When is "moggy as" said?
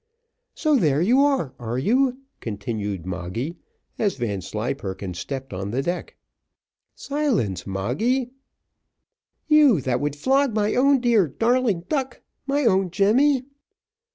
3.05-4.15